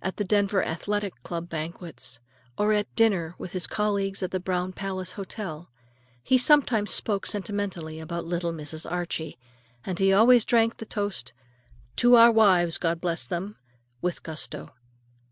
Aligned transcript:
At 0.00 0.18
the 0.18 0.24
Denver 0.24 0.62
Athletic 0.64 1.20
Club 1.24 1.48
banquets, 1.48 2.20
or 2.56 2.72
at 2.72 2.94
dinner 2.94 3.34
with 3.38 3.50
his 3.50 3.66
colleagues 3.66 4.22
at 4.22 4.30
the 4.30 4.38
Brown 4.38 4.72
Palace 4.72 5.10
Hotel, 5.18 5.68
he 6.22 6.38
sometimes 6.38 6.92
spoke 6.92 7.26
sentimentally 7.26 7.98
about 7.98 8.24
"little 8.24 8.52
Mrs. 8.52 8.88
Archie," 8.88 9.36
and 9.84 9.98
he 9.98 10.12
always 10.12 10.44
drank 10.44 10.76
the 10.76 10.86
toast 10.86 11.32
"to 11.96 12.14
our 12.14 12.30
wives, 12.30 12.78
God 12.78 13.00
bless 13.00 13.26
them!" 13.26 13.56
with 14.00 14.22
gusto. 14.22 14.74